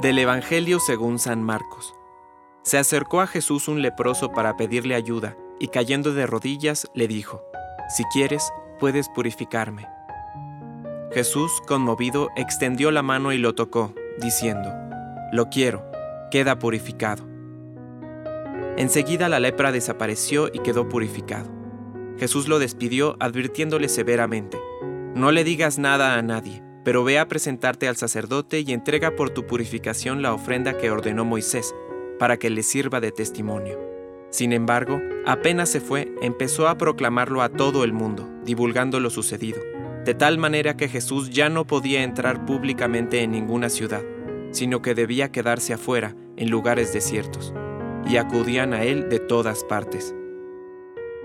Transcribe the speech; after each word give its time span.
Del 0.00 0.16
Evangelio 0.20 0.78
según 0.78 1.18
San 1.18 1.42
Marcos. 1.42 1.92
Se 2.62 2.78
acercó 2.78 3.20
a 3.20 3.26
Jesús 3.26 3.66
un 3.66 3.82
leproso 3.82 4.30
para 4.30 4.56
pedirle 4.56 4.94
ayuda, 4.94 5.36
y 5.58 5.68
cayendo 5.68 6.14
de 6.14 6.24
rodillas 6.24 6.86
le 6.94 7.08
dijo, 7.08 7.42
Si 7.96 8.04
quieres, 8.12 8.52
puedes 8.78 9.08
purificarme. 9.08 9.88
Jesús, 11.10 11.50
conmovido, 11.66 12.28
extendió 12.36 12.92
la 12.92 13.02
mano 13.02 13.32
y 13.32 13.38
lo 13.38 13.56
tocó, 13.56 13.92
diciendo, 14.20 14.72
Lo 15.32 15.48
quiero, 15.48 15.84
queda 16.30 16.60
purificado. 16.60 17.26
Enseguida 18.76 19.28
la 19.28 19.40
lepra 19.40 19.72
desapareció 19.72 20.46
y 20.46 20.60
quedó 20.60 20.88
purificado. 20.88 21.50
Jesús 22.18 22.46
lo 22.46 22.60
despidió 22.60 23.16
advirtiéndole 23.18 23.88
severamente, 23.88 24.60
No 25.16 25.32
le 25.32 25.42
digas 25.42 25.76
nada 25.80 26.14
a 26.14 26.22
nadie 26.22 26.67
pero 26.88 27.04
ve 27.04 27.18
a 27.18 27.28
presentarte 27.28 27.86
al 27.86 27.98
sacerdote 27.98 28.60
y 28.60 28.72
entrega 28.72 29.14
por 29.14 29.28
tu 29.28 29.46
purificación 29.46 30.22
la 30.22 30.32
ofrenda 30.32 30.78
que 30.78 30.90
ordenó 30.90 31.26
Moisés, 31.26 31.74
para 32.18 32.38
que 32.38 32.48
le 32.48 32.62
sirva 32.62 32.98
de 32.98 33.12
testimonio. 33.12 33.78
Sin 34.30 34.54
embargo, 34.54 34.98
apenas 35.26 35.68
se 35.68 35.82
fue, 35.82 36.10
empezó 36.22 36.66
a 36.66 36.78
proclamarlo 36.78 37.42
a 37.42 37.50
todo 37.50 37.84
el 37.84 37.92
mundo, 37.92 38.26
divulgando 38.42 39.00
lo 39.00 39.10
sucedido, 39.10 39.60
de 40.06 40.14
tal 40.14 40.38
manera 40.38 40.78
que 40.78 40.88
Jesús 40.88 41.28
ya 41.28 41.50
no 41.50 41.66
podía 41.66 42.02
entrar 42.02 42.46
públicamente 42.46 43.20
en 43.20 43.32
ninguna 43.32 43.68
ciudad, 43.68 44.02
sino 44.50 44.80
que 44.80 44.94
debía 44.94 45.30
quedarse 45.30 45.74
afuera, 45.74 46.16
en 46.38 46.48
lugares 46.48 46.94
desiertos, 46.94 47.52
y 48.08 48.16
acudían 48.16 48.72
a 48.72 48.84
él 48.84 49.10
de 49.10 49.18
todas 49.18 49.62
partes. 49.62 50.14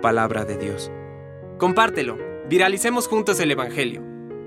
Palabra 0.00 0.44
de 0.44 0.58
Dios. 0.58 0.90
Compártelo, 1.58 2.18
viralicemos 2.48 3.06
juntos 3.06 3.38
el 3.38 3.52
Evangelio. 3.52 4.11